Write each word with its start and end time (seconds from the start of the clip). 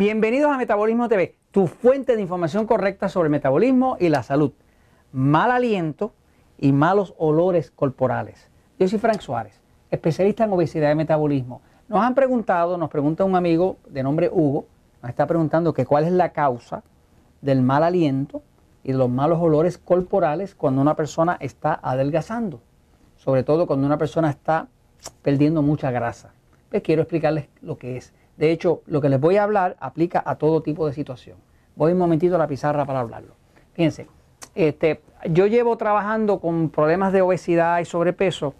Bienvenidos 0.00 0.50
a 0.50 0.56
Metabolismo 0.56 1.10
TV, 1.10 1.36
tu 1.50 1.66
fuente 1.66 2.16
de 2.16 2.22
información 2.22 2.66
correcta 2.66 3.10
sobre 3.10 3.28
metabolismo 3.28 3.98
y 4.00 4.08
la 4.08 4.22
salud. 4.22 4.52
Mal 5.12 5.50
aliento 5.50 6.14
y 6.56 6.72
malos 6.72 7.12
olores 7.18 7.70
corporales. 7.70 8.48
Yo 8.78 8.88
soy 8.88 8.98
Frank 8.98 9.20
Suárez, 9.20 9.60
especialista 9.90 10.44
en 10.44 10.54
obesidad 10.54 10.90
y 10.90 10.94
metabolismo. 10.94 11.60
Nos 11.86 12.00
han 12.00 12.14
preguntado, 12.14 12.78
nos 12.78 12.88
pregunta 12.88 13.24
un 13.24 13.36
amigo 13.36 13.76
de 13.90 14.02
nombre 14.02 14.30
Hugo, 14.32 14.64
nos 15.02 15.10
está 15.10 15.26
preguntando 15.26 15.74
que 15.74 15.84
cuál 15.84 16.04
es 16.04 16.12
la 16.12 16.32
causa 16.32 16.82
del 17.42 17.60
mal 17.60 17.84
aliento 17.84 18.42
y 18.82 18.92
de 18.92 18.96
los 18.96 19.10
malos 19.10 19.38
olores 19.38 19.76
corporales 19.76 20.54
cuando 20.54 20.80
una 20.80 20.96
persona 20.96 21.36
está 21.40 21.78
adelgazando, 21.82 22.62
sobre 23.18 23.42
todo 23.42 23.66
cuando 23.66 23.86
una 23.86 23.98
persona 23.98 24.30
está 24.30 24.66
perdiendo 25.20 25.60
mucha 25.60 25.90
grasa. 25.90 26.32
Les 26.70 26.80
quiero 26.80 27.02
explicarles 27.02 27.50
lo 27.60 27.76
que 27.76 27.98
es. 27.98 28.14
De 28.40 28.52
hecho, 28.52 28.80
lo 28.86 29.02
que 29.02 29.10
les 29.10 29.20
voy 29.20 29.36
a 29.36 29.42
hablar 29.42 29.76
aplica 29.80 30.22
a 30.24 30.36
todo 30.36 30.62
tipo 30.62 30.86
de 30.86 30.94
situación. 30.94 31.36
Voy 31.76 31.92
un 31.92 31.98
momentito 31.98 32.36
a 32.36 32.38
la 32.38 32.46
pizarra 32.46 32.86
para 32.86 33.00
hablarlo. 33.00 33.34
Fíjense, 33.74 34.06
este, 34.54 35.02
yo 35.28 35.46
llevo 35.46 35.76
trabajando 35.76 36.40
con 36.40 36.70
problemas 36.70 37.12
de 37.12 37.20
obesidad 37.20 37.80
y 37.80 37.84
sobrepeso, 37.84 38.54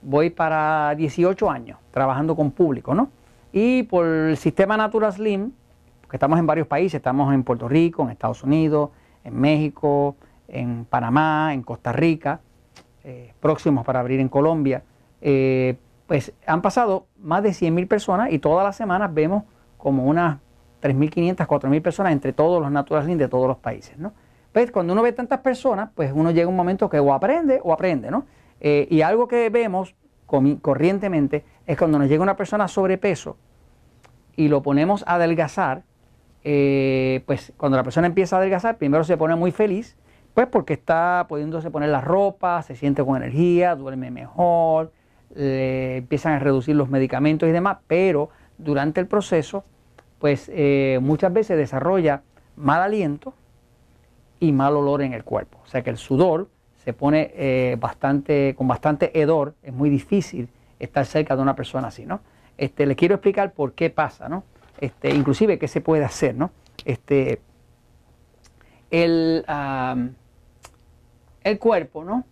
voy 0.00 0.30
para 0.30 0.94
18 0.94 1.50
años 1.50 1.78
trabajando 1.90 2.34
con 2.34 2.52
público, 2.52 2.94
¿no? 2.94 3.10
Y 3.52 3.82
por 3.82 4.06
el 4.06 4.38
sistema 4.38 4.78
Natural 4.78 5.12
Slim, 5.12 5.52
que 6.08 6.16
estamos 6.16 6.38
en 6.38 6.46
varios 6.46 6.66
países, 6.66 6.94
estamos 6.94 7.34
en 7.34 7.44
Puerto 7.44 7.68
Rico, 7.68 8.04
en 8.04 8.08
Estados 8.08 8.42
Unidos, 8.42 8.88
en 9.24 9.38
México, 9.38 10.16
en 10.48 10.86
Panamá, 10.86 11.52
en 11.52 11.62
Costa 11.62 11.92
Rica, 11.92 12.40
eh, 13.04 13.34
próximos 13.40 13.84
para 13.84 14.00
abrir 14.00 14.20
en 14.20 14.30
Colombia. 14.30 14.84
Eh, 15.20 15.76
pues 16.06 16.32
han 16.46 16.62
pasado 16.62 17.07
más 17.20 17.42
de 17.42 17.50
100.000 17.50 17.88
personas 17.88 18.32
y 18.32 18.38
todas 18.38 18.64
las 18.64 18.76
semanas 18.76 19.12
vemos 19.12 19.44
como 19.76 20.04
unas 20.04 20.38
3.500, 20.82 21.46
4.000 21.46 21.82
personas 21.82 22.12
entre 22.12 22.32
todos 22.32 22.60
los 22.62 22.70
Natural 22.70 23.06
de 23.18 23.28
todos 23.28 23.48
los 23.48 23.58
países, 23.58 23.98
¿no? 23.98 24.12
Pues 24.52 24.70
cuando 24.70 24.92
uno 24.92 25.02
ve 25.02 25.12
tantas 25.12 25.40
personas, 25.40 25.90
pues 25.94 26.12
uno 26.14 26.30
llega 26.30 26.46
a 26.46 26.48
un 26.48 26.56
momento 26.56 26.88
que 26.88 26.98
o 26.98 27.12
aprende 27.12 27.60
o 27.62 27.72
aprende, 27.72 28.10
¿no? 28.10 28.26
Eh, 28.60 28.86
y 28.90 29.02
algo 29.02 29.28
que 29.28 29.50
vemos 29.50 29.94
corrientemente 30.26 31.44
es 31.66 31.78
cuando 31.78 31.98
nos 31.98 32.08
llega 32.08 32.22
una 32.22 32.36
persona 32.36 32.68
sobrepeso 32.68 33.36
y 34.36 34.48
lo 34.48 34.62
ponemos 34.62 35.04
a 35.06 35.14
adelgazar, 35.14 35.82
eh, 36.44 37.22
pues 37.26 37.52
cuando 37.56 37.76
la 37.76 37.82
persona 37.82 38.06
empieza 38.06 38.36
a 38.36 38.38
adelgazar, 38.38 38.78
primero 38.78 39.04
se 39.04 39.16
pone 39.16 39.36
muy 39.36 39.52
feliz, 39.52 39.96
pues 40.34 40.46
porque 40.46 40.74
está 40.74 41.26
pudiéndose 41.28 41.70
poner 41.70 41.88
la 41.88 42.00
ropa, 42.00 42.62
se 42.62 42.76
siente 42.76 43.04
con 43.04 43.16
energía, 43.16 43.74
duerme 43.74 44.10
mejor, 44.10 44.92
empiezan 45.38 46.32
a 46.34 46.38
reducir 46.38 46.74
los 46.74 46.88
medicamentos 46.88 47.48
y 47.48 47.52
demás, 47.52 47.78
pero 47.86 48.30
durante 48.58 49.00
el 49.00 49.06
proceso, 49.06 49.64
pues 50.18 50.50
eh, 50.52 50.98
muchas 51.00 51.32
veces 51.32 51.56
desarrolla 51.56 52.22
mal 52.56 52.82
aliento 52.82 53.34
y 54.40 54.52
mal 54.52 54.76
olor 54.76 55.02
en 55.02 55.12
el 55.12 55.24
cuerpo. 55.24 55.58
O 55.64 55.68
sea 55.68 55.82
que 55.82 55.90
el 55.90 55.96
sudor 55.96 56.48
se 56.84 56.92
pone 56.92 57.32
eh, 57.34 57.76
bastante, 57.78 58.54
con 58.56 58.66
bastante 58.66 59.18
hedor, 59.18 59.54
es 59.62 59.72
muy 59.72 59.90
difícil 59.90 60.48
estar 60.78 61.06
cerca 61.06 61.36
de 61.36 61.42
una 61.42 61.54
persona 61.54 61.88
así, 61.88 62.06
¿no? 62.06 62.20
Este, 62.56 62.86
les 62.86 62.96
quiero 62.96 63.16
explicar 63.16 63.52
por 63.52 63.72
qué 63.72 63.90
pasa, 63.90 64.28
¿no? 64.28 64.44
Este, 64.80 65.10
inclusive 65.10 65.58
qué 65.58 65.68
se 65.68 65.80
puede 65.80 66.04
hacer, 66.04 66.34
¿no? 66.34 66.50
Este, 66.84 67.40
el, 68.90 69.44
el 71.44 71.58
cuerpo, 71.58 72.04
¿no? 72.04 72.24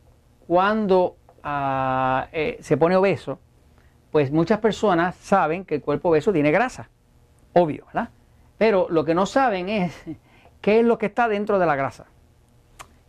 Cuando 0.46 1.16
eh, 2.32 2.58
se 2.60 2.76
pone 2.76 2.96
obeso, 2.96 3.38
pues 4.10 4.30
muchas 4.32 4.58
personas 4.58 5.14
saben 5.16 5.64
que 5.64 5.76
el 5.76 5.82
cuerpo 5.82 6.10
obeso 6.10 6.32
tiene 6.32 6.50
grasa, 6.50 6.88
obvio, 7.52 7.86
¿verdad? 7.86 8.10
Pero 8.58 8.86
lo 8.90 9.04
que 9.04 9.14
no 9.14 9.26
saben 9.26 9.68
es 9.68 9.94
qué 10.60 10.80
es 10.80 10.84
lo 10.84 10.98
que 10.98 11.06
está 11.06 11.28
dentro 11.28 11.58
de 11.58 11.66
la 11.66 11.76
grasa. 11.76 12.06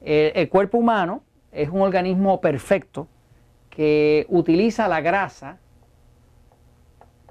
el 0.02 0.50
cuerpo 0.50 0.78
humano 0.78 1.24
es 1.52 1.70
un 1.70 1.82
organismo 1.82 2.40
perfecto 2.40 3.08
que 3.70 4.26
utiliza 4.30 4.88
la 4.88 5.02
grasa 5.02 5.58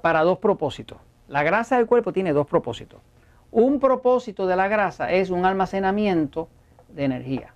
para 0.01 0.23
dos 0.23 0.39
propósitos. 0.39 0.97
La 1.27 1.43
grasa 1.43 1.77
del 1.77 1.87
cuerpo 1.87 2.13
tiene 2.13 2.33
dos 2.33 2.47
propósitos. 2.47 3.01
Un 3.51 3.79
propósito 3.79 4.47
de 4.47 4.55
la 4.55 4.67
grasa 4.67 5.11
es 5.11 5.29
un 5.29 5.45
almacenamiento 5.45 6.47
de 6.89 7.03
energía. 7.03 7.53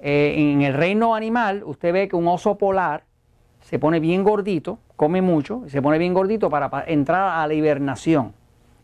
Eh, 0.00 0.34
en 0.36 0.62
el 0.62 0.74
reino 0.74 1.14
animal, 1.14 1.62
usted 1.64 1.92
ve 1.92 2.08
que 2.08 2.16
un 2.16 2.28
oso 2.28 2.58
polar 2.58 3.04
se 3.60 3.78
pone 3.78 4.00
bien 4.00 4.22
gordito, 4.22 4.78
come 4.96 5.22
mucho, 5.22 5.62
se 5.68 5.82
pone 5.82 5.98
bien 5.98 6.14
gordito 6.14 6.50
para, 6.50 6.84
entrar 6.86 7.38
a 7.38 7.46
la 7.46 7.54
hibernación. 7.54 8.32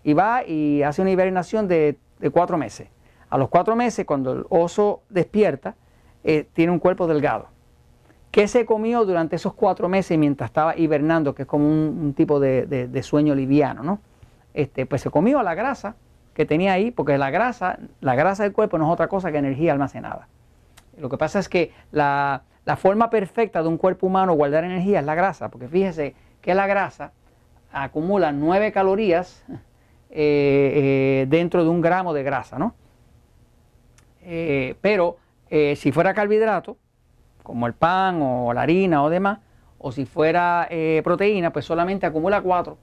Y 0.04 0.14
va 0.14 0.44
y 0.44 0.82
hace 0.82 1.02
una 1.02 1.10
hibernación 1.10 1.68
de, 1.68 1.98
cuatro 2.32 2.56
meses. 2.58 2.88
A 3.30 3.38
los 3.38 3.48
cuatro 3.48 3.76
meses, 3.76 4.04
cuando 4.04 4.32
el 4.32 4.44
oso 4.48 5.02
despierta, 5.08 5.76
eh, 6.24 6.46
tiene 6.52 6.72
un 6.72 6.78
cuerpo 6.78 7.06
delgado. 7.06 7.48
¿Qué 8.30 8.48
se 8.48 8.64
comió 8.64 9.04
durante 9.04 9.36
esos 9.36 9.54
cuatro 9.54 9.88
meses 9.88 10.18
mientras 10.18 10.50
estaba 10.50 10.76
hibernando, 10.76 11.34
que 11.34 11.42
es 11.42 11.48
como 11.48 11.66
un, 11.68 12.14
tipo 12.14 12.40
de, 12.40 13.02
sueño 13.02 13.34
liviano, 13.34 13.82
¿no? 13.82 14.00
Este, 14.54 14.86
pues 14.86 15.02
se 15.02 15.10
comió 15.10 15.42
la 15.42 15.54
grasa 15.54 15.96
que 16.34 16.46
tenía 16.46 16.72
ahí, 16.72 16.90
porque 16.90 17.18
la 17.18 17.30
grasa, 17.30 17.78
la 18.00 18.14
grasa 18.14 18.42
del 18.44 18.52
cuerpo 18.52 18.78
no 18.78 18.86
es 18.86 18.90
otra 18.90 19.08
cosa 19.08 19.30
que 19.30 19.38
energía 19.38 19.72
almacenada. 19.72 20.28
Lo 20.98 21.08
que 21.08 21.16
pasa 21.16 21.38
es 21.38 21.48
que 21.48 21.72
la, 21.90 22.42
forma 22.76 23.10
perfecta 23.10 23.62
de 23.62 23.68
un 23.68 23.78
cuerpo 23.78 24.06
humano 24.06 24.34
guardar 24.34 24.64
energía 24.64 25.00
es 25.00 25.06
la 25.06 25.14
grasa, 25.14 25.50
porque 25.50 25.68
fíjese 25.68 26.14
que 26.40 26.54
la 26.54 26.66
grasa 26.66 27.12
acumula 27.72 28.32
9 28.32 28.72
calorías 28.72 29.44
eh, 30.10 31.22
eh, 31.24 31.26
dentro 31.28 31.64
de 31.64 31.70
un 31.70 31.80
gramo 31.80 32.12
de 32.12 32.22
grasa, 32.22 32.58
¿no? 32.58 32.74
Eh, 34.24 34.76
pero 34.80 35.18
si 35.74 35.92
fuera 35.92 36.14
carbohidrato, 36.14 36.78
como 37.42 37.66
el 37.66 37.74
pan 37.74 38.20
o 38.22 38.54
la 38.54 38.62
harina 38.62 39.02
o 39.02 39.10
demás, 39.10 39.40
o 39.76 39.92
si 39.92 40.06
fuera 40.06 40.66
proteína, 41.04 41.52
pues 41.52 41.66
solamente 41.66 42.06
acumula 42.06 42.40
4. 42.40 42.78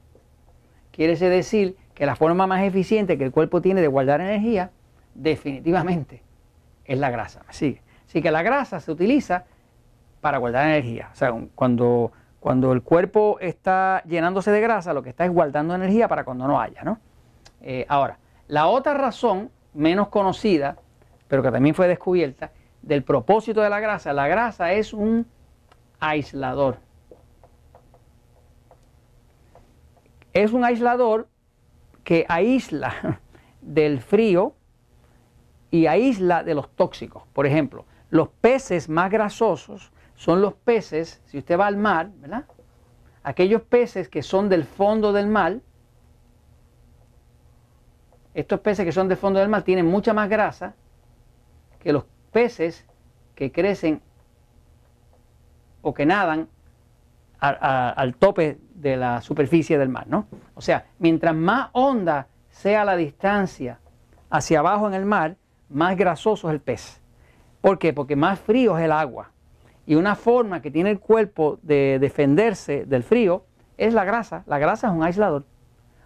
Quiere 0.92 1.16
decir 1.16 1.76
que 1.94 2.06
la 2.06 2.14
forma 2.14 2.46
más 2.46 2.62
eficiente 2.62 3.18
que 3.18 3.24
el 3.24 3.32
cuerpo 3.32 3.60
tiene 3.60 3.80
de 3.80 3.88
guardar 3.88 4.20
energía, 4.20 4.70
definitivamente, 5.14 6.22
es 6.84 6.96
la 6.96 7.10
grasa. 7.10 7.42
¿Me 7.48 7.52
sigue? 7.52 7.82
Así 8.10 8.20
que 8.20 8.32
la 8.32 8.42
grasa 8.42 8.80
se 8.80 8.90
utiliza 8.90 9.44
para 10.20 10.38
guardar 10.38 10.66
energía. 10.66 11.10
O 11.12 11.14
sea, 11.14 11.32
cuando, 11.54 12.10
cuando 12.40 12.72
el 12.72 12.82
cuerpo 12.82 13.38
está 13.38 14.02
llenándose 14.04 14.50
de 14.50 14.60
grasa, 14.60 14.92
lo 14.92 15.00
que 15.00 15.10
está 15.10 15.24
es 15.26 15.30
guardando 15.30 15.76
energía 15.76 16.08
para 16.08 16.24
cuando 16.24 16.48
no 16.48 16.60
haya, 16.60 16.82
¿no? 16.82 16.98
Eh, 17.60 17.86
ahora, 17.88 18.18
la 18.48 18.66
otra 18.66 18.94
razón 18.94 19.52
menos 19.74 20.08
conocida, 20.08 20.76
pero 21.28 21.40
que 21.40 21.52
también 21.52 21.72
fue 21.72 21.86
descubierta, 21.86 22.50
del 22.82 23.04
propósito 23.04 23.60
de 23.60 23.70
la 23.70 23.78
grasa, 23.78 24.12
la 24.12 24.26
grasa 24.26 24.72
es 24.72 24.92
un 24.92 25.24
aislador. 26.00 26.78
Es 30.32 30.50
un 30.50 30.64
aislador 30.64 31.28
que 32.02 32.26
aísla 32.28 33.20
del 33.60 34.00
frío 34.00 34.56
y 35.70 35.86
aísla 35.86 36.42
de 36.42 36.54
los 36.54 36.74
tóxicos. 36.74 37.22
Por 37.32 37.46
ejemplo, 37.46 37.84
los 38.10 38.28
peces 38.28 38.88
más 38.88 39.10
grasosos 39.10 39.92
son 40.14 40.42
los 40.42 40.54
peces, 40.54 41.22
si 41.26 41.38
usted 41.38 41.58
va 41.58 41.66
al 41.66 41.76
mar, 41.76 42.10
¿verdad? 42.16 42.44
Aquellos 43.22 43.62
peces 43.62 44.08
que 44.08 44.22
son 44.22 44.48
del 44.48 44.64
fondo 44.64 45.12
del 45.12 45.28
mar, 45.28 45.60
estos 48.34 48.60
peces 48.60 48.84
que 48.84 48.92
son 48.92 49.08
del 49.08 49.16
fondo 49.16 49.40
del 49.40 49.48
mar 49.48 49.62
tienen 49.62 49.86
mucha 49.86 50.12
más 50.12 50.28
grasa 50.28 50.74
que 51.78 51.92
los 51.92 52.04
peces 52.32 52.86
que 53.34 53.50
crecen 53.50 54.02
o 55.82 55.94
que 55.94 56.04
nadan 56.06 56.48
al 57.38 58.14
tope 58.16 58.58
de 58.74 58.96
la 58.98 59.22
superficie 59.22 59.78
del 59.78 59.88
mar, 59.88 60.06
¿no? 60.06 60.26
O 60.54 60.60
sea, 60.60 60.86
mientras 60.98 61.34
más 61.34 61.70
honda 61.72 62.28
sea 62.50 62.84
la 62.84 62.96
distancia 62.96 63.78
hacia 64.28 64.58
abajo 64.58 64.86
en 64.86 64.94
el 64.94 65.06
mar, 65.06 65.36
más 65.70 65.96
grasoso 65.96 66.48
es 66.48 66.54
el 66.54 66.60
pez. 66.60 67.00
¿Por 67.60 67.78
qué? 67.78 67.92
Porque 67.92 68.16
más 68.16 68.38
frío 68.38 68.78
es 68.78 68.84
el 68.84 68.92
agua. 68.92 69.30
Y 69.86 69.94
una 69.94 70.14
forma 70.14 70.62
que 70.62 70.70
tiene 70.70 70.90
el 70.90 71.00
cuerpo 71.00 71.58
de 71.62 71.98
defenderse 72.00 72.84
del 72.86 73.02
frío 73.02 73.44
es 73.76 73.94
la 73.94 74.04
grasa. 74.04 74.44
La 74.46 74.58
grasa 74.58 74.88
es 74.88 74.92
un 74.92 75.02
aislador. 75.02 75.44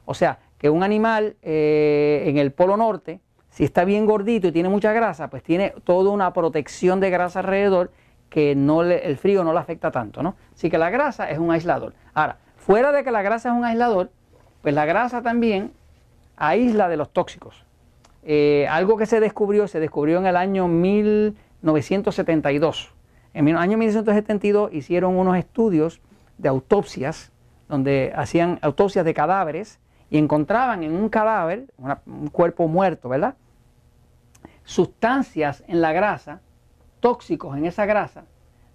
O 0.04 0.14
sea, 0.14 0.38
que 0.58 0.70
un 0.70 0.82
animal 0.82 1.36
eh, 1.42 2.24
en 2.26 2.38
el 2.38 2.52
polo 2.52 2.76
norte, 2.76 3.20
si 3.50 3.64
está 3.64 3.84
bien 3.84 4.06
gordito 4.06 4.48
y 4.48 4.52
tiene 4.52 4.68
mucha 4.68 4.92
grasa, 4.92 5.28
pues 5.28 5.42
tiene 5.42 5.74
toda 5.84 6.10
una 6.10 6.32
protección 6.32 7.00
de 7.00 7.10
grasa 7.10 7.40
alrededor 7.40 7.92
que 8.30 8.54
no 8.56 8.82
el 8.82 9.16
frío 9.16 9.44
no 9.44 9.52
le 9.52 9.60
afecta 9.60 9.90
tanto, 9.90 10.22
¿no? 10.22 10.34
Así 10.54 10.70
que 10.70 10.78
la 10.78 10.90
grasa 10.90 11.30
es 11.30 11.38
un 11.38 11.52
aislador. 11.52 11.94
Ahora, 12.14 12.38
fuera 12.56 12.90
de 12.90 13.04
que 13.04 13.10
la 13.10 13.22
grasa 13.22 13.50
es 13.50 13.54
un 13.54 13.64
aislador, 13.64 14.10
pues 14.62 14.74
la 14.74 14.86
grasa 14.86 15.22
también 15.22 15.72
aísla 16.36 16.88
de 16.88 16.96
los 16.96 17.12
tóxicos. 17.12 17.64
Eh, 18.24 18.66
algo 18.70 18.96
que 18.96 19.06
se 19.06 19.20
descubrió, 19.20 19.68
se 19.68 19.78
descubrió 19.80 20.18
en 20.18 20.26
el 20.26 20.36
año 20.36 20.66
1972. 21.72 22.92
En 23.32 23.48
el 23.48 23.56
año 23.56 23.78
1972 23.78 24.72
hicieron 24.72 25.16
unos 25.16 25.36
estudios 25.36 26.00
de 26.38 26.48
autopsias, 26.48 27.32
donde 27.68 28.12
hacían 28.14 28.58
autopsias 28.62 29.04
de 29.04 29.14
cadáveres 29.14 29.80
y 30.10 30.18
encontraban 30.18 30.82
en 30.82 30.94
un 30.94 31.08
cadáver, 31.08 31.66
un 32.06 32.28
cuerpo 32.28 32.68
muerto, 32.68 33.08
¿verdad? 33.08 33.36
Sustancias 34.64 35.64
en 35.66 35.80
la 35.80 35.92
grasa, 35.92 36.40
tóxicos 37.00 37.56
en 37.56 37.66
esa 37.66 37.86
grasa, 37.86 38.24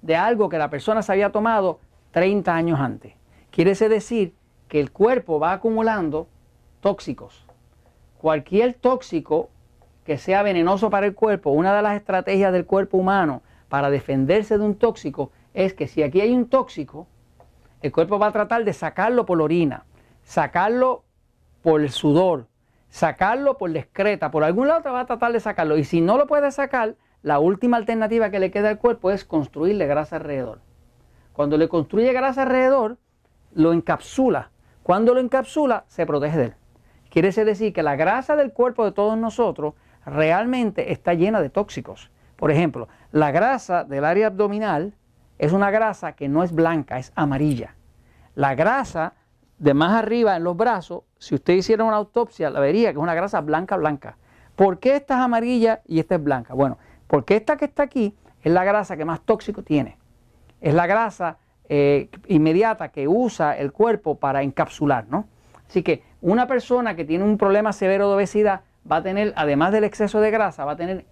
de 0.01 0.15
algo 0.15 0.49
que 0.49 0.57
la 0.57 0.69
persona 0.69 1.01
se 1.01 1.11
había 1.11 1.31
tomado 1.31 1.79
30 2.11 2.53
años 2.53 2.79
antes. 2.79 3.13
Quiere 3.51 3.75
decir 3.75 4.33
que 4.67 4.79
el 4.79 4.91
cuerpo 4.91 5.39
va 5.39 5.53
acumulando 5.53 6.27
tóxicos. 6.81 7.45
Cualquier 8.17 8.73
tóxico 8.73 9.49
que 10.09 10.17
sea 10.17 10.41
venenoso 10.41 10.89
para 10.89 11.05
el 11.05 11.13
cuerpo, 11.13 11.51
una 11.51 11.75
de 11.75 11.83
las 11.83 11.95
estrategias 11.95 12.51
del 12.51 12.65
cuerpo 12.65 12.97
humano 12.97 13.43
para 13.67 13.91
defenderse 13.91 14.57
de 14.57 14.65
un 14.65 14.73
tóxico 14.73 15.31
es 15.53 15.75
que 15.75 15.87
si 15.87 16.01
aquí 16.01 16.19
hay 16.19 16.33
un 16.33 16.49
tóxico, 16.49 17.05
el 17.83 17.91
cuerpo 17.91 18.17
va 18.17 18.25
a 18.25 18.31
tratar 18.31 18.65
de 18.65 18.73
sacarlo 18.73 19.27
por 19.27 19.37
la 19.37 19.43
orina, 19.43 19.85
sacarlo 20.23 21.03
por 21.61 21.81
el 21.81 21.91
sudor, 21.91 22.47
sacarlo 22.89 23.59
por 23.59 23.69
la 23.69 23.81
excreta, 23.81 24.31
por 24.31 24.43
algún 24.43 24.67
lado 24.67 24.91
va 24.91 25.01
a 25.01 25.05
tratar 25.05 25.31
de 25.31 25.39
sacarlo. 25.39 25.77
Y 25.77 25.83
si 25.83 26.01
no 26.01 26.17
lo 26.17 26.25
puede 26.25 26.49
sacar, 26.49 26.95
la 27.21 27.37
última 27.37 27.77
alternativa 27.77 28.31
que 28.31 28.39
le 28.39 28.49
queda 28.49 28.69
al 28.69 28.79
cuerpo 28.79 29.11
es 29.11 29.23
construirle 29.23 29.85
grasa 29.85 30.15
alrededor. 30.15 30.59
Cuando 31.33 31.55
le 31.55 31.69
construye 31.69 32.11
grasa 32.13 32.41
alrededor, 32.41 32.97
lo 33.53 33.73
encapsula. 33.73 34.49
Cuando 34.81 35.13
lo 35.13 35.19
encapsula, 35.19 35.83
se 35.87 36.07
protege 36.07 36.37
de 36.39 36.45
él. 36.45 36.53
Quiere 37.11 37.31
decir 37.31 37.73
que 37.73 37.83
la 37.83 37.95
grasa 37.95 38.35
del 38.35 38.53
cuerpo 38.53 38.85
de 38.85 38.91
todos 38.91 39.15
nosotros 39.15 39.75
realmente 40.09 40.91
está 40.91 41.13
llena 41.13 41.41
de 41.41 41.49
tóxicos. 41.49 42.11
Por 42.35 42.51
ejemplo, 42.51 42.87
la 43.11 43.31
grasa 43.31 43.83
del 43.83 44.05
área 44.05 44.27
abdominal 44.27 44.93
es 45.37 45.53
una 45.53 45.71
grasa 45.71 46.13
que 46.13 46.27
no 46.29 46.43
es 46.43 46.51
blanca, 46.51 46.99
es 46.99 47.11
amarilla. 47.15 47.75
La 48.35 48.55
grasa 48.55 49.13
de 49.57 49.73
más 49.73 49.93
arriba 49.93 50.35
en 50.35 50.43
los 50.43 50.55
brazos, 50.55 51.03
si 51.17 51.35
usted 51.35 51.53
hiciera 51.53 51.83
una 51.83 51.97
autopsia, 51.97 52.49
la 52.49 52.59
vería 52.59 52.89
que 52.89 52.97
es 52.97 53.03
una 53.03 53.13
grasa 53.13 53.41
blanca, 53.41 53.75
blanca. 53.77 54.17
¿Por 54.55 54.79
qué 54.79 54.95
esta 54.95 55.15
es 55.15 55.21
amarilla 55.21 55.81
y 55.85 55.99
esta 55.99 56.15
es 56.15 56.23
blanca? 56.23 56.53
Bueno, 56.53 56.77
porque 57.07 57.35
esta 57.35 57.57
que 57.57 57.65
está 57.65 57.83
aquí 57.83 58.15
es 58.41 58.51
la 58.51 58.63
grasa 58.63 58.97
que 58.97 59.05
más 59.05 59.21
tóxico 59.21 59.63
tiene. 59.63 59.97
Es 60.61 60.73
la 60.73 60.87
grasa 60.87 61.37
eh, 61.67 62.09
inmediata 62.27 62.89
que 62.89 63.07
usa 63.07 63.57
el 63.57 63.71
cuerpo 63.71 64.15
para 64.15 64.43
encapsular, 64.43 65.07
¿no? 65.09 65.27
Así 65.67 65.83
que 65.83 66.03
una 66.21 66.47
persona 66.47 66.95
que 66.95 67.05
tiene 67.05 67.23
un 67.23 67.37
problema 67.37 67.73
severo 67.73 68.09
de 68.09 68.15
obesidad 68.15 68.61
va 68.89 68.97
a 68.97 69.03
tener, 69.03 69.33
además 69.35 69.71
del 69.71 69.83
exceso 69.83 70.19
de 70.21 70.31
grasa, 70.31 70.65
va 70.65 70.73
a 70.73 70.75
tener 70.75 71.05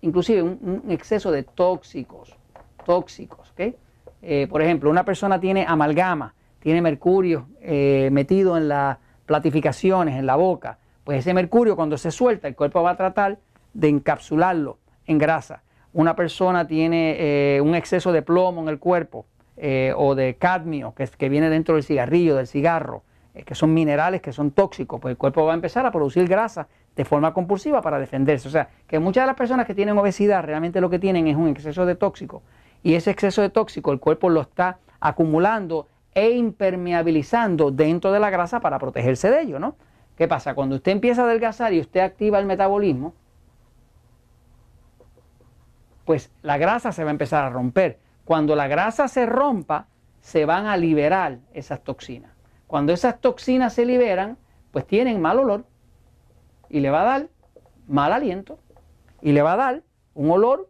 inclusive 0.00 0.42
un, 0.42 0.82
exceso 0.88 1.30
de 1.30 1.42
tóxicos, 1.42 2.36
tóxicos, 2.84 3.50
¿ok? 3.52 3.74
Eh, 4.22 4.46
por 4.48 4.62
ejemplo, 4.62 4.90
una 4.90 5.04
persona 5.04 5.40
tiene 5.40 5.64
amalgama, 5.66 6.34
tiene 6.60 6.82
mercurio 6.82 7.48
eh, 7.60 8.08
metido 8.12 8.56
en 8.56 8.68
las 8.68 8.98
platificaciones, 9.26 10.16
en 10.16 10.26
la 10.26 10.36
boca, 10.36 10.78
pues 11.04 11.20
ese 11.20 11.34
mercurio 11.34 11.76
cuando 11.76 11.98
se 11.98 12.10
suelta, 12.10 12.48
el 12.48 12.56
cuerpo 12.56 12.82
va 12.82 12.92
a 12.92 12.96
tratar 12.96 13.38
de 13.72 13.88
encapsularlo 13.88 14.78
en 15.06 15.18
grasa. 15.18 15.62
Una 15.92 16.16
persona 16.16 16.66
tiene 16.66 17.60
un 17.62 17.74
exceso 17.74 18.12
de 18.12 18.22
plomo 18.22 18.62
en 18.62 18.68
el 18.68 18.78
cuerpo, 18.78 19.26
eh, 19.58 19.94
o 19.96 20.14
de 20.14 20.34
cadmio 20.34 20.92
que, 20.94 21.06
que 21.06 21.30
viene 21.30 21.48
dentro 21.48 21.76
del 21.76 21.84
cigarrillo, 21.84 22.36
del 22.36 22.46
cigarro, 22.46 23.04
eh, 23.32 23.42
que 23.42 23.54
son 23.54 23.72
minerales 23.72 24.20
que 24.20 24.30
son 24.30 24.50
tóxicos, 24.50 25.00
pues 25.00 25.12
el 25.12 25.16
cuerpo 25.16 25.46
va 25.46 25.52
a 25.52 25.54
empezar 25.54 25.86
a 25.86 25.90
producir 25.90 26.28
grasa 26.28 26.68
de 26.96 27.04
forma 27.04 27.32
compulsiva 27.34 27.82
para 27.82 27.98
defenderse. 27.98 28.48
O 28.48 28.50
sea, 28.50 28.70
que 28.86 28.98
muchas 28.98 29.22
de 29.22 29.26
las 29.26 29.36
personas 29.36 29.66
que 29.66 29.74
tienen 29.74 29.96
obesidad 29.96 30.42
realmente 30.42 30.80
lo 30.80 30.90
que 30.90 30.98
tienen 30.98 31.26
es 31.28 31.36
un 31.36 31.48
exceso 31.48 31.86
de 31.86 31.94
tóxico 31.94 32.42
y 32.82 32.94
ese 32.94 33.10
exceso 33.10 33.42
de 33.42 33.50
tóxico 33.50 33.92
el 33.92 34.00
cuerpo 34.00 34.30
lo 34.30 34.40
está 34.40 34.78
acumulando 34.98 35.88
e 36.14 36.30
impermeabilizando 36.30 37.70
dentro 37.70 38.10
de 38.10 38.20
la 38.20 38.30
grasa 38.30 38.60
para 38.60 38.78
protegerse 38.78 39.30
de 39.30 39.42
ello, 39.42 39.58
¿no? 39.58 39.76
¿Qué 40.16 40.26
pasa? 40.26 40.54
Cuando 40.54 40.76
usted 40.76 40.92
empieza 40.92 41.22
a 41.22 41.24
adelgazar 41.26 41.74
y 41.74 41.80
usted 41.80 42.00
activa 42.00 42.38
el 42.38 42.46
metabolismo, 42.46 43.12
pues 46.06 46.30
la 46.40 46.56
grasa 46.56 46.92
se 46.92 47.04
va 47.04 47.10
a 47.10 47.12
empezar 47.12 47.44
a 47.44 47.50
romper. 47.50 47.98
Cuando 48.24 48.56
la 48.56 48.66
grasa 48.66 49.08
se 49.08 49.26
rompa, 49.26 49.88
se 50.20 50.46
van 50.46 50.66
a 50.66 50.78
liberar 50.78 51.38
esas 51.52 51.84
toxinas. 51.84 52.30
Cuando 52.66 52.94
esas 52.94 53.20
toxinas 53.20 53.74
se 53.74 53.84
liberan, 53.84 54.38
pues 54.70 54.86
tienen 54.86 55.20
mal 55.20 55.38
olor 55.38 55.66
y 56.68 56.80
le 56.80 56.90
va 56.90 57.02
a 57.02 57.04
dar 57.04 57.28
mal 57.88 58.12
aliento 58.12 58.58
y 59.22 59.32
le 59.32 59.42
va 59.42 59.54
a 59.54 59.56
dar 59.56 59.82
un 60.14 60.30
olor 60.30 60.68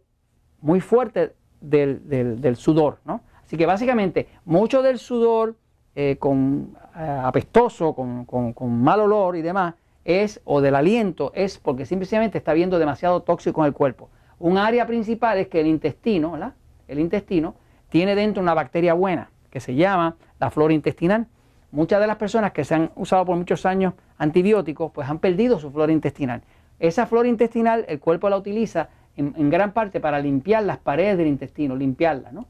muy 0.60 0.80
fuerte 0.80 1.34
del, 1.60 2.56
sudor. 2.56 2.98
¿no? 3.04 3.22
Así 3.44 3.56
que 3.56 3.66
básicamente 3.66 4.28
mucho 4.44 4.82
del 4.82 4.98
sudor 4.98 5.56
eh, 5.94 6.16
con, 6.18 6.76
eh, 6.96 7.20
apestoso, 7.22 7.94
con, 7.94 8.24
con, 8.24 8.82
mal 8.82 9.00
olor 9.00 9.36
y 9.36 9.42
demás, 9.42 9.74
es, 10.04 10.40
o 10.44 10.60
del 10.60 10.74
aliento, 10.74 11.32
es 11.34 11.58
porque 11.58 11.86
simplemente 11.86 12.38
está 12.38 12.52
viendo 12.52 12.78
demasiado 12.78 13.22
tóxico 13.22 13.62
en 13.62 13.68
el 13.68 13.72
cuerpo. 13.72 14.08
Un 14.38 14.58
área 14.58 14.86
principal 14.86 15.38
es 15.38 15.48
que 15.48 15.60
el 15.60 15.66
intestino, 15.66 16.32
¿verdad? 16.32 16.54
el 16.86 17.00
intestino, 17.00 17.54
tiene 17.88 18.14
dentro 18.14 18.42
una 18.42 18.54
bacteria 18.54 18.94
buena 18.94 19.30
que 19.50 19.60
se 19.60 19.74
llama 19.74 20.16
la 20.38 20.50
flora 20.50 20.74
intestinal. 20.74 21.26
Muchas 21.72 22.00
de 22.00 22.06
las 22.06 22.16
personas 22.16 22.52
que 22.52 22.64
se 22.64 22.74
han 22.74 22.90
usado 22.94 23.24
por 23.24 23.36
muchos 23.36 23.66
años 23.66 23.94
antibióticos, 24.18 24.92
pues 24.92 25.08
han 25.08 25.18
perdido 25.18 25.58
su 25.58 25.70
flora 25.70 25.92
intestinal. 25.92 26.42
Esa 26.78 27.06
flora 27.06 27.28
intestinal 27.28 27.84
el 27.88 28.00
cuerpo 28.00 28.28
la 28.28 28.36
utiliza 28.36 28.88
en, 29.16 29.50
gran 29.50 29.72
parte 29.72 29.98
para 29.98 30.20
limpiar 30.20 30.62
las 30.62 30.78
paredes 30.78 31.16
del 31.16 31.26
intestino, 31.26 31.74
limpiarla, 31.74 32.32
¿no? 32.32 32.46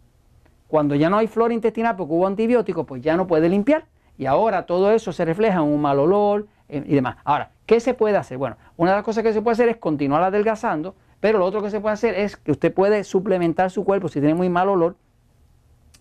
Cuando 0.67 0.97
ya 0.97 1.09
no 1.09 1.19
hay 1.19 1.29
flora 1.29 1.55
intestinal 1.55 1.95
porque 1.95 2.13
hubo 2.13 2.27
antibióticos, 2.27 2.85
pues 2.87 3.03
ya 3.03 3.17
no 3.17 3.27
puede 3.27 3.49
limpiar. 3.49 3.85
Y 4.19 4.27
ahora 4.27 4.67
todo 4.67 4.91
eso 4.91 5.13
se 5.13 5.25
refleja 5.25 5.59
en 5.59 5.65
un 5.65 5.81
mal 5.81 5.99
olor 6.01 6.49
eh, 6.69 6.83
y 6.85 6.95
demás. 6.95 7.19
Ahora, 7.23 7.51
¿qué 7.67 7.79
se 7.79 7.95
puede 7.95 8.17
hacer? 8.17 8.37
Bueno, 8.37 8.57
una 8.77 8.91
de 8.91 8.97
las 8.97 9.05
cosas 9.05 9.23
que 9.23 9.33
se 9.33 9.43
puede 9.43 9.53
hacer 9.53 9.69
es 9.69 9.77
continuar 9.77 10.23
adelgazando, 10.25 10.97
pero 11.21 11.39
lo 11.39 11.45
otro 11.45 11.62
que 11.62 11.71
se 11.71 11.81
puede 11.81 11.93
hacer 11.93 12.15
es 12.15 12.37
que 12.37 12.51
usted 12.51 12.75
puede 12.75 13.05
suplementar 13.05 13.71
su 13.71 13.85
cuerpo 13.85 14.09
si 14.09 14.19
tiene 14.19 14.35
muy 14.35 14.49
mal 14.49 14.69
olor. 14.69 14.97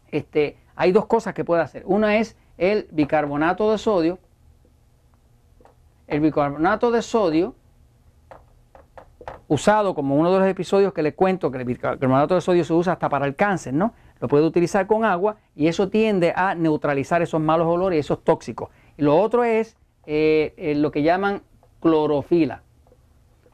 Este, 0.09 0.57
hay 0.75 0.91
dos 0.91 1.05
cosas 1.05 1.33
que 1.35 1.43
puede 1.43 1.61
hacer. 1.61 1.83
Una 1.85 2.17
es 2.17 2.35
el 2.57 2.87
bicarbonato 2.91 3.71
de 3.71 3.77
sodio. 3.77 4.19
El 6.07 6.19
bicarbonato 6.19 6.91
de 6.91 7.01
sodio, 7.01 7.55
usado 9.47 9.95
como 9.95 10.15
uno 10.15 10.31
de 10.31 10.39
los 10.39 10.47
episodios 10.47 10.93
que 10.93 11.01
les 11.01 11.15
cuento, 11.15 11.51
que 11.51 11.57
el 11.57 11.65
bicarbonato 11.65 12.35
de 12.35 12.41
sodio 12.41 12.63
se 12.63 12.73
usa 12.73 12.93
hasta 12.93 13.09
para 13.09 13.25
el 13.25 13.35
cáncer, 13.35 13.73
¿no? 13.73 13.93
Lo 14.19 14.27
puede 14.27 14.45
utilizar 14.45 14.87
con 14.87 15.03
agua 15.03 15.37
y 15.55 15.67
eso 15.67 15.89
tiende 15.89 16.33
a 16.35 16.55
neutralizar 16.55 17.21
esos 17.21 17.41
malos 17.41 17.67
olores 17.67 17.97
y 17.97 17.99
esos 17.99 18.23
tóxicos. 18.23 18.69
Y 18.97 19.01
lo 19.01 19.19
otro 19.19 19.43
es 19.43 19.75
eh, 20.05 20.53
eh, 20.57 20.75
lo 20.75 20.91
que 20.91 21.03
llaman 21.03 21.41
clorofila. 21.81 22.61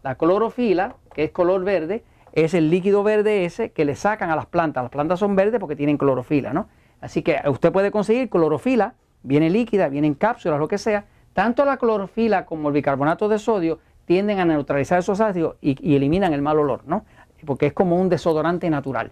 La 0.03 0.15
clorofila, 0.15 0.95
que 1.13 1.23
es 1.23 1.31
color 1.31 1.63
verde, 1.63 2.03
es 2.33 2.53
el 2.53 2.69
líquido 2.69 3.03
verde 3.03 3.45
ese 3.45 3.71
que 3.71 3.85
le 3.85 3.95
sacan 3.95 4.29
a 4.29 4.35
las 4.35 4.45
plantas. 4.45 4.83
Las 4.83 4.91
plantas 4.91 5.19
son 5.19 5.35
verdes 5.35 5.59
porque 5.59 5.75
tienen 5.75 5.97
clorofila, 5.97 6.53
¿no? 6.53 6.67
Así 7.01 7.24
que 7.24 7.41
usted 7.48 7.72
puede 7.72 7.91
conseguir 7.91 8.29
clorofila, 8.29 8.93
viene 9.24 9.50
líquida, 9.50 9.89
viene 9.89 10.08
en 10.08 10.13
cápsulas, 10.13 10.60
lo 10.60 10.67
que 10.67 10.77
sea. 10.77 11.05
Tanto 11.34 11.65
la 11.65 11.77
clorofila 11.77 12.46
como 12.46 12.70
el 12.70 12.74
bicarbonato 12.74 13.27
de 13.27 13.39
sodio 13.39 13.79
tienden 14.05 14.39
a 14.39 14.46
neutralizar 14.46 15.00
esos 15.00 15.20
ácidos 15.20 15.55
y, 15.62 15.96
eliminan 15.96 16.34
el 16.34 16.41
mal 16.41 16.60
olor, 16.60 16.81
¿no? 16.86 17.05
Porque 17.46 17.67
es 17.67 17.74
como 17.74 18.00
un 18.00 18.10
desodorante 18.10 18.70
natural. 18.70 19.12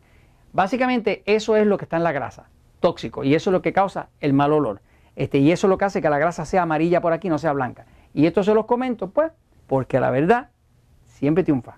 Básicamente 0.53 1.23
eso 1.25 1.55
es 1.55 1.65
lo 1.65 1.77
que 1.77 1.85
está 1.85 1.97
en 1.97 2.03
la 2.03 2.11
grasa, 2.11 2.49
tóxico, 2.79 3.23
y 3.23 3.33
eso 3.33 3.49
es 3.49 3.53
lo 3.53 3.61
que 3.61 3.73
causa 3.73 4.09
el 4.19 4.33
mal 4.33 4.53
olor. 4.53 4.81
Este, 5.15 5.39
y 5.39 5.51
eso 5.51 5.67
es 5.67 5.69
lo 5.69 5.77
que 5.77 5.85
hace 5.85 6.01
que 6.01 6.09
la 6.09 6.19
grasa 6.19 6.45
sea 6.45 6.63
amarilla 6.63 7.01
por 7.01 7.13
aquí, 7.13 7.29
no 7.29 7.37
sea 7.37 7.53
blanca. 7.53 7.85
Y 8.13 8.25
esto 8.25 8.43
se 8.43 8.53
los 8.53 8.65
comento, 8.65 9.09
pues, 9.09 9.31
porque 9.67 9.99
la 9.99 10.11
verdad 10.11 10.49
siempre 11.05 11.43
triunfa. 11.43 11.77